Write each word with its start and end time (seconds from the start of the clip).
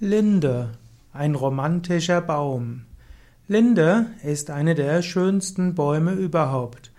Linde, 0.00 0.68
ein 1.12 1.34
romantischer 1.34 2.20
Baum. 2.20 2.82
Linde 3.48 4.06
ist 4.22 4.48
eine 4.48 4.76
der 4.76 5.02
schönsten 5.02 5.74
Bäume 5.74 6.12
überhaupt. 6.12 6.92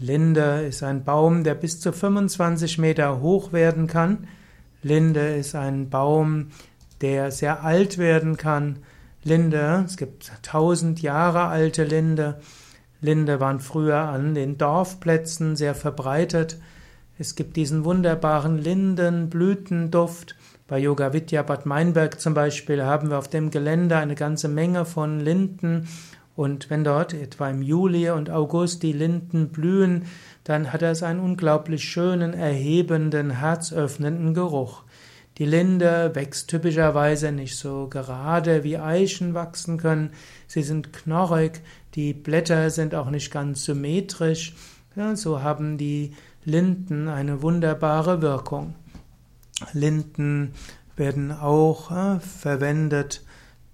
Linde 0.00 0.62
ist 0.62 0.82
ein 0.82 1.04
Baum, 1.04 1.44
der 1.44 1.54
bis 1.54 1.78
zu 1.78 1.92
25 1.92 2.78
Meter 2.78 3.20
hoch 3.20 3.52
werden 3.52 3.86
kann. 3.86 4.26
Linde 4.82 5.36
ist 5.36 5.54
ein 5.54 5.90
Baum, 5.90 6.48
der 7.02 7.30
sehr 7.30 7.62
alt 7.62 7.98
werden 7.98 8.36
kann. 8.36 8.80
Linde, 9.22 9.84
es 9.86 9.96
gibt 9.96 10.32
tausend 10.42 11.02
Jahre 11.02 11.44
alte 11.44 11.84
Linde. 11.84 12.40
Linde 13.00 13.38
waren 13.38 13.60
früher 13.60 14.00
an 14.00 14.34
den 14.34 14.58
Dorfplätzen 14.58 15.54
sehr 15.54 15.76
verbreitet. 15.76 16.58
Es 17.20 17.34
gibt 17.34 17.56
diesen 17.56 17.84
wunderbaren 17.84 18.56
Lindenblütenduft. 18.56 20.36
Bei 20.66 20.78
Yoga 20.78 21.12
Vidya 21.12 21.42
Bad 21.42 21.66
Meinberg 21.66 22.18
zum 22.18 22.32
Beispiel 22.32 22.82
haben 22.82 23.10
wir 23.10 23.18
auf 23.18 23.28
dem 23.28 23.50
Gelände 23.50 23.98
eine 23.98 24.14
ganze 24.14 24.48
Menge 24.48 24.86
von 24.86 25.20
Linden 25.20 25.86
und 26.34 26.70
wenn 26.70 26.82
dort 26.82 27.12
etwa 27.12 27.50
im 27.50 27.60
Juli 27.60 28.08
und 28.08 28.30
August 28.30 28.82
die 28.82 28.94
Linden 28.94 29.50
blühen, 29.50 30.06
dann 30.44 30.72
hat 30.72 30.80
es 30.80 31.02
einen 31.02 31.20
unglaublich 31.20 31.84
schönen, 31.84 32.32
erhebenden, 32.32 33.32
herzöffnenden 33.32 34.32
Geruch. 34.32 34.84
Die 35.36 35.44
Linde 35.44 36.12
wächst 36.14 36.48
typischerweise 36.48 37.32
nicht 37.32 37.58
so 37.58 37.88
gerade 37.90 38.64
wie 38.64 38.78
Eichen 38.78 39.34
wachsen 39.34 39.76
können. 39.76 40.12
Sie 40.46 40.62
sind 40.62 40.94
knorrig, 40.94 41.60
die 41.94 42.14
Blätter 42.14 42.70
sind 42.70 42.94
auch 42.94 43.10
nicht 43.10 43.30
ganz 43.30 43.66
symmetrisch. 43.66 44.54
Ja, 44.96 45.14
so 45.14 45.42
haben 45.42 45.76
die 45.78 46.14
Linden 46.44 47.08
eine 47.08 47.42
wunderbare 47.42 48.22
Wirkung. 48.22 48.74
Linden 49.72 50.52
werden 50.96 51.32
auch 51.32 51.90
äh, 51.90 52.20
verwendet, 52.20 53.22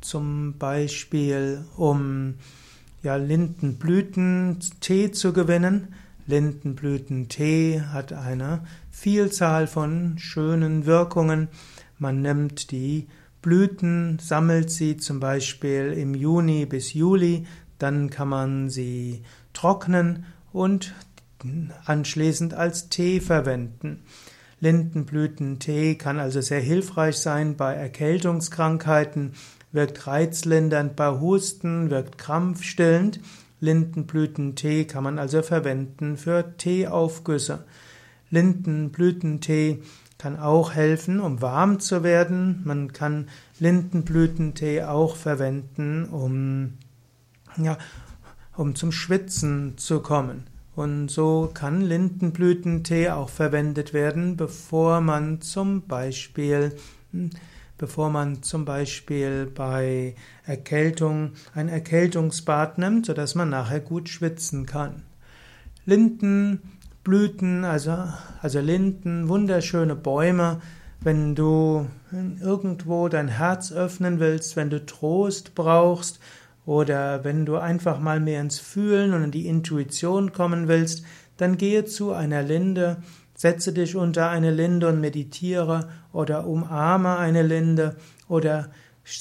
zum 0.00 0.58
Beispiel 0.58 1.64
um 1.76 2.34
ja, 3.02 3.16
Lindenblütentee 3.16 5.12
zu 5.12 5.32
gewinnen. 5.32 5.94
Lindenblütentee 6.26 7.82
hat 7.82 8.12
eine 8.12 8.64
Vielzahl 8.90 9.66
von 9.66 10.18
schönen 10.18 10.86
Wirkungen. 10.86 11.48
Man 11.98 12.22
nimmt 12.22 12.70
die 12.70 13.08
Blüten, 13.42 14.18
sammelt 14.20 14.70
sie 14.70 14.96
zum 14.96 15.20
Beispiel 15.20 15.92
im 15.92 16.14
Juni 16.14 16.64
bis 16.64 16.94
Juli, 16.94 17.46
dann 17.78 18.08
kann 18.08 18.28
man 18.28 18.70
sie 18.70 19.22
trocknen 19.52 20.24
und 20.50 20.94
anschließend 21.84 22.54
als 22.54 22.88
Tee 22.88 23.20
verwenden. 23.20 24.02
Lindenblütentee 24.60 25.96
kann 25.96 26.18
also 26.18 26.40
sehr 26.40 26.60
hilfreich 26.60 27.18
sein 27.18 27.56
bei 27.56 27.74
Erkältungskrankheiten, 27.74 29.32
wirkt 29.72 30.06
reizlindernd 30.06 30.96
bei 30.96 31.20
Husten, 31.20 31.90
wirkt 31.90 32.18
krampfstillend. 32.18 33.20
Lindenblütentee 33.60 34.84
kann 34.84 35.04
man 35.04 35.18
also 35.18 35.42
verwenden 35.42 36.16
für 36.16 36.56
Teeaufgüsse. 36.56 37.64
Lindenblütentee 38.30 39.82
kann 40.18 40.38
auch 40.38 40.72
helfen, 40.72 41.20
um 41.20 41.42
warm 41.42 41.80
zu 41.80 42.02
werden. 42.02 42.62
Man 42.64 42.92
kann 42.92 43.28
Lindenblütentee 43.58 44.84
auch 44.84 45.16
verwenden, 45.16 46.06
um, 46.06 46.78
ja, 47.56 47.76
um 48.56 48.74
zum 48.74 48.92
Schwitzen 48.92 49.76
zu 49.76 50.00
kommen. 50.00 50.44
Und 50.76 51.08
so 51.08 51.50
kann 51.54 51.80
Lindenblütentee 51.80 53.10
auch 53.10 53.28
verwendet 53.28 53.94
werden, 53.94 54.36
bevor 54.36 55.00
man 55.00 55.40
zum 55.40 55.86
Beispiel, 55.86 56.74
hm, 57.12 57.30
bevor 57.78 58.10
man 58.10 58.42
zum 58.42 58.64
Beispiel 58.64 59.46
bei 59.46 60.16
Erkältung 60.44 61.32
ein 61.54 61.68
Erkältungsbad 61.68 62.78
nimmt, 62.78 63.06
sodass 63.06 63.34
man 63.36 63.50
nachher 63.50 63.80
gut 63.80 64.08
schwitzen 64.08 64.66
kann. 64.66 65.02
Lindenblüten, 65.86 67.64
also, 67.64 67.96
also 68.42 68.58
Linden, 68.60 69.28
wunderschöne 69.28 69.94
Bäume, 69.94 70.60
wenn 71.00 71.34
du 71.34 71.86
irgendwo 72.40 73.08
dein 73.08 73.28
Herz 73.28 73.70
öffnen 73.70 74.18
willst, 74.18 74.56
wenn 74.56 74.70
du 74.70 74.84
Trost 74.84 75.54
brauchst, 75.54 76.18
oder 76.66 77.24
wenn 77.24 77.44
du 77.46 77.56
einfach 77.56 78.00
mal 78.00 78.20
mehr 78.20 78.40
ins 78.40 78.58
Fühlen 78.58 79.12
und 79.12 79.24
in 79.24 79.30
die 79.30 79.46
Intuition 79.46 80.32
kommen 80.32 80.68
willst, 80.68 81.04
dann 81.36 81.56
gehe 81.56 81.84
zu 81.84 82.12
einer 82.12 82.42
Linde, 82.42 82.98
setze 83.34 83.72
dich 83.72 83.96
unter 83.96 84.30
eine 84.30 84.50
Linde 84.50 84.88
und 84.88 85.00
meditiere 85.00 85.88
oder 86.12 86.46
umarme 86.46 87.16
eine 87.16 87.42
Linde 87.42 87.96
oder 88.28 88.70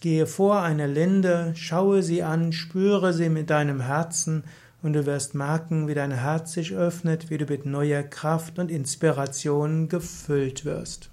gehe 0.00 0.26
vor 0.26 0.62
eine 0.62 0.86
Linde, 0.86 1.52
schaue 1.54 2.02
sie 2.02 2.22
an, 2.22 2.52
spüre 2.52 3.12
sie 3.12 3.28
mit 3.28 3.50
deinem 3.50 3.80
Herzen 3.80 4.44
und 4.82 4.92
du 4.92 5.04
wirst 5.04 5.34
merken, 5.34 5.88
wie 5.88 5.94
dein 5.94 6.12
Herz 6.12 6.52
sich 6.52 6.74
öffnet, 6.74 7.28
wie 7.28 7.38
du 7.38 7.44
mit 7.46 7.66
neuer 7.66 8.02
Kraft 8.02 8.58
und 8.58 8.70
Inspiration 8.70 9.88
gefüllt 9.88 10.64
wirst. 10.64 11.10